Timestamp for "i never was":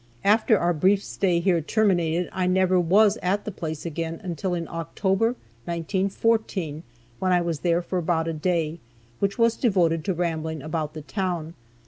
2.31-3.17